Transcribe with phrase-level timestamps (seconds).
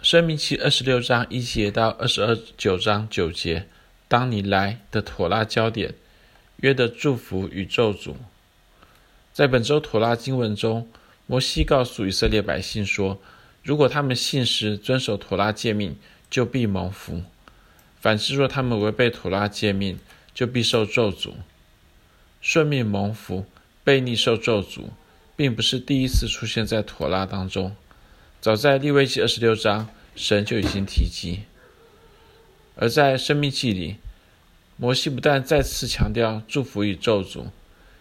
[0.00, 3.68] 申命记二十六章一节到二十二九章九节，
[4.08, 5.94] 当你来的妥拉焦点，
[6.56, 8.14] 约的祝福与咒诅。
[9.32, 10.88] 在本周妥拉经文中，
[11.26, 13.20] 摩西告诉以色列百姓说，
[13.62, 15.96] 如果他们信实遵守妥拉诫命，
[16.28, 17.22] 就必蒙福；
[18.00, 20.00] 反之，若他们违背妥拉诫命，
[20.34, 21.34] 就必受咒诅。
[22.40, 23.46] 顺命蒙福，
[23.84, 24.86] 悖逆受咒诅，
[25.36, 27.76] 并不是第一次出现在妥拉当中。
[28.42, 31.42] 早在利未记二十六章，神就已经提及；
[32.74, 33.98] 而在生命记里，
[34.76, 37.44] 摩西不但再次强调祝福与咒诅，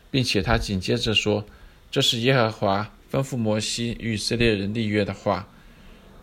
[0.09, 1.45] 并且他紧接着说
[1.91, 5.47] ：“这是耶和华吩咐摩西与以色列人立约的话。”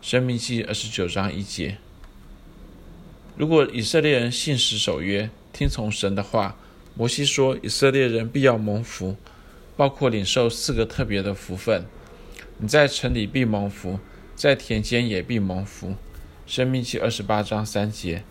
[0.03, 1.77] 生命记二十九章一节。
[3.37, 6.57] 如果以色列人信实守约，听从神的话，
[6.93, 9.15] 摩西说以色列人必要蒙福，
[9.77, 11.85] 包括领受四个特别的福分。
[12.59, 13.99] 你在城里必蒙福。
[14.35, 15.95] 在田间也必蒙福。
[16.47, 18.23] 生命记二十八章三节，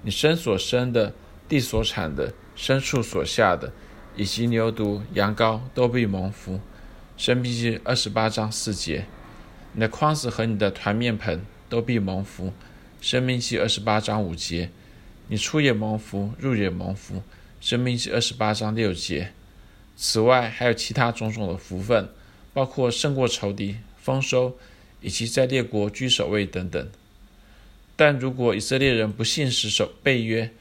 [0.00, 1.12] 你身所生的、
[1.46, 3.70] 地所产的、牲畜所下的，
[4.16, 6.58] 以及牛犊、羊羔都必蒙福。
[7.18, 9.04] 生命记二十八章四节，
[9.74, 12.54] 你的筐子和你的团面盆都必蒙福。
[13.02, 14.70] 生命记二十八章五节，
[15.28, 17.22] 你出也蒙福，入也蒙福。
[17.60, 19.32] 生命记二十八章六节。
[19.94, 22.08] 此外还有其他种种的福分，
[22.52, 24.56] 包括胜过仇敌、丰收。
[25.04, 26.88] 以及在列国居首位等等，
[27.96, 30.52] 但如果以色列人不信实守背约，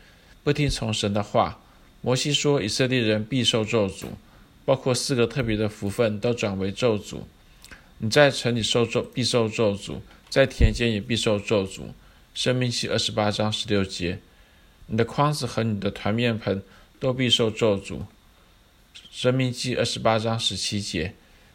[0.44, 1.62] 不听从神的话，
[2.02, 4.08] 摩西说以色列人必受咒诅，
[4.66, 7.20] 包括四个特别的福分都转为咒诅。
[8.00, 11.82] 你在城里受咒必受咒诅，在田间也必受咒诅。
[12.34, 14.18] 申命记二十八章十六节，
[14.88, 16.64] 你的筐子和你的团面盆
[17.00, 18.00] 都必受咒诅。
[19.12, 21.14] 申命记二十八章十七节，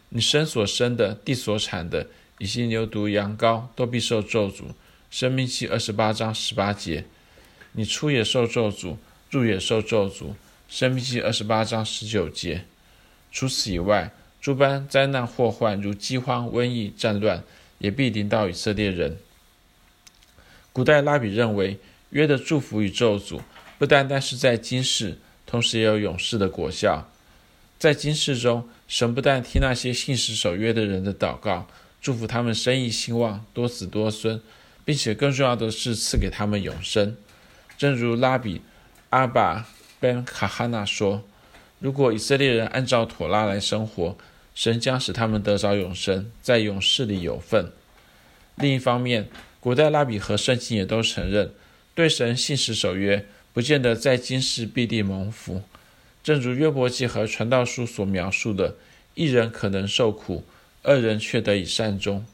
[0.09, 2.07] 你身所生的，地所产的。
[2.39, 4.65] 以及牛犊、羊羔都必受咒诅。
[5.09, 7.05] 申命记二十八章十八节，
[7.71, 8.97] 你出也受咒诅，
[9.31, 10.35] 入也受咒诅。
[10.69, 12.65] 申命记二十八章十九节。
[13.31, 17.43] 除此以外，诸般灾难祸患，如饥荒、瘟疫、战乱，
[17.79, 19.17] 也必临到以色列人。
[20.71, 21.79] 古代拉比认为，
[22.11, 23.41] 约的祝福与咒诅，
[23.79, 25.17] 不单单是在今世，
[25.47, 27.09] 同时也有永世的果效。
[27.79, 31.67] 在今世中，神不但听那些信实守约的人的祷告。
[32.01, 34.41] 祝福他们生意兴旺，多子多孙，
[34.83, 37.15] 并且更重要的是赐给他们永生。
[37.77, 38.61] 正如拉比
[39.09, 39.67] 阿巴
[39.99, 41.23] 本卡哈纳说
[41.79, 44.17] ：“如果以色列人按照妥拉来生活，
[44.55, 47.71] 神将使他们得着永生，在永世里有份。”
[48.55, 49.27] 另一方面，
[49.59, 51.51] 古代拉比和圣经也都承认，
[51.93, 55.61] 对神信实守约，不见得在今世必定蒙福。
[56.27, 58.75] 正如约伯记和传道书所描述的，
[59.15, 60.43] 一人可能受苦。
[60.83, 62.25] 二人却得以善终。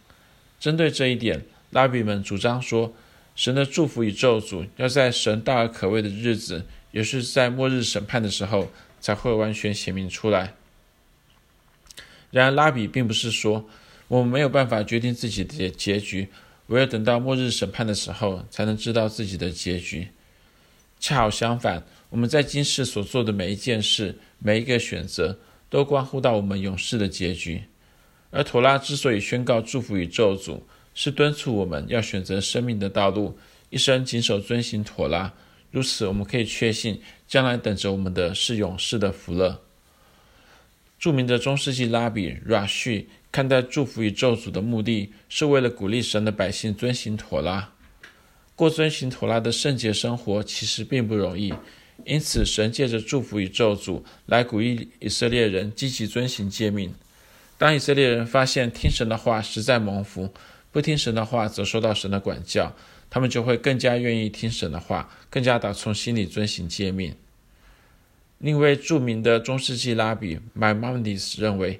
[0.59, 2.91] 针对这一点，拉比们主张说，
[3.35, 10.55] 神的祝福与咒诅要在神大而可畏的日子，也是在末日审判的时候，才会完全显明出来。
[12.31, 13.69] 然而，拉比并不是说
[14.07, 16.29] 我们没有办法决定自己的结局，
[16.65, 20.07] 唯有等到末日审判的时候，才能知道自己的结局。
[20.99, 27.63] 恰好相反，我们在今世所做的每一件事、每一个选择，都关乎到我们永世的结局。
[28.29, 30.61] 而妥拉之所以宣告祝福与咒诅，
[30.93, 33.35] 是敦促我们要选择生命的道路，
[33.71, 35.33] 一生谨守遵行妥拉。
[35.71, 39.63] 如此，我们可以确信，将来等着我们的是永世的福乐。
[40.99, 47.73] 著名的中世纪拉比 Rashi 看待祝福与咒诅的目的，是为了鼓励神的百姓遵行妥拉。
[48.55, 51.51] 过遵行妥拉的圣洁生活其实并不容易，
[52.05, 56.93] 因此神借着祝福与咒诅来鼓励以色列人积极遵行诫命。
[57.57, 60.33] 当以色列人发现听神的话实在蒙福，
[60.71, 62.75] 不听神的话则受到神的管教，
[63.09, 67.15] 他们就会更加愿意听神的话，更加打从心里遵行诫命。
[68.39, 71.79] 另一位著名的中世纪拉比 Maimonides 认为，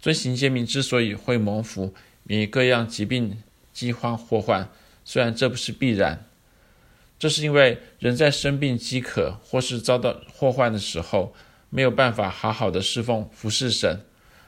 [0.00, 1.94] 遵行诫命之所以会蒙福，
[2.24, 3.38] 免各样疾病、
[3.72, 4.68] 饥荒、祸患，
[5.04, 6.26] 虽然这不是必然，
[7.24, 11.34] 这是因为人在生病、饥渴或是遭到祸患的时候，
[11.70, 14.02] 没有办法好好的侍奉、服侍神。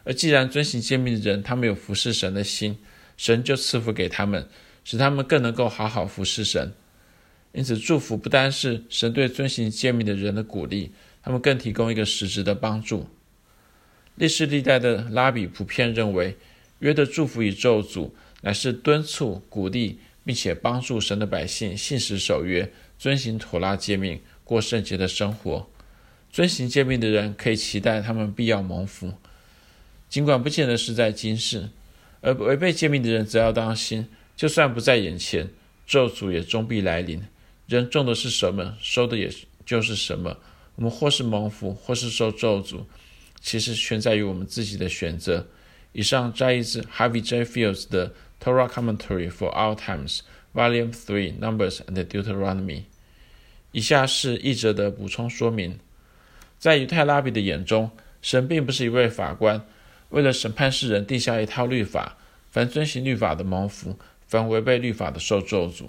[0.04, 2.76] 而既然遵行诫命的人，他们有服侍神的心，
[3.16, 4.46] 神就赐福给他们，
[4.84, 6.74] 使他们更能够好好服侍神。
[7.52, 13.06] 因此，祝福不单是神对遵行诫命的人的鼓励，他们更提供一个实质的帮助。
[14.16, 16.36] 历世历代的拉比普遍认为，
[16.80, 18.10] 约的祝福与咒诅
[18.42, 25.70] 乃是敦促、鼓励，并且帮助神的百姓信实守约，遵行妥拉诫命，过圣洁的生活。
[26.32, 29.14] 遵行诫命的人可以期待他们必要蒙福。
[30.08, 31.68] 尽管不见得是在今世，
[32.20, 34.08] 而违背诫命的人则要当心。
[34.36, 35.48] 就算不在眼前，
[35.86, 37.22] 咒诅也终必来临。
[37.68, 39.32] 人种的是什么，收的也
[39.64, 40.36] 就是什么。
[40.74, 42.80] 我们或是蒙福，或是受咒诅，
[43.40, 45.46] 其实全在于我们自己的选择。
[45.92, 47.42] 以上摘自 Harvey J.
[47.44, 50.20] Fields 的 Torah Commentary for Our Times,
[50.54, 52.84] Volume Three, Numbers and Deuteronomy。
[53.72, 55.78] 以下是译者的补充说明：
[56.58, 57.90] 在犹太拉比的眼中，
[58.22, 59.64] 神并不是一位法官，
[60.10, 62.16] 为了审判世人定下一套律法，
[62.50, 65.88] 凡遵行律法的蒙福，凡违背律法的受咒诅。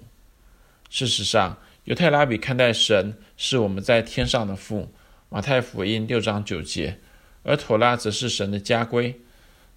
[0.89, 4.91] 事实上，犹太拉比看待神是我们在天上的父，
[5.29, 6.99] 马太福音六章九节，
[7.43, 9.21] 而妥拉则是神的家规。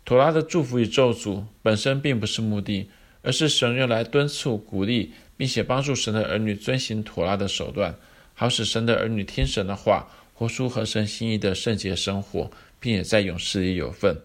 [0.04, 2.90] 妥拉的祝福与咒诅本身并不是目的，
[3.22, 7.94] 而是神用来敦促、鼓励，并且帮助神的儿女遵行妥拉的手段，
[8.34, 12.50] 好使神的儿女听神的话，活出合神心意的圣洁生活，
[12.80, 14.16] 并且在永世里有份。